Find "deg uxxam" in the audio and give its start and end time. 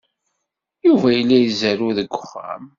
1.97-2.63